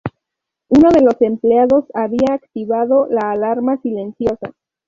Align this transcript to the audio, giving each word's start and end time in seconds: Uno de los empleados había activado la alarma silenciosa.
Uno 0.69 0.89
de 0.89 1.03
los 1.03 1.21
empleados 1.21 1.85
había 1.93 2.33
activado 2.33 3.05
la 3.11 3.29
alarma 3.33 3.77
silenciosa. 3.83 4.51